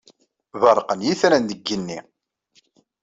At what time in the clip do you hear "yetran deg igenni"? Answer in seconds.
1.07-1.99